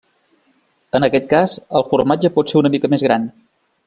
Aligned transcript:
En 0.99 1.05
aquest 1.07 1.27
cas, 1.35 1.57
el 1.81 1.85
formatge 1.93 2.31
pot 2.39 2.55
ser 2.55 2.61
una 2.63 2.73
mica 2.77 2.91
més 2.95 3.05
gran. 3.11 3.29